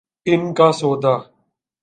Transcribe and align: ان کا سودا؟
ان 0.25 0.41
کا 0.57 0.71
سودا؟ 0.71 1.15